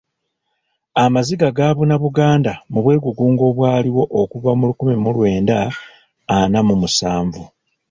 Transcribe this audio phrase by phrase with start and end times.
[1.03, 5.57] Amaziga gaabuna Buganda mu bwegugungo obwaliwo okuva mu lukumi mu lwenda
[6.37, 7.43] ana mu musanvu.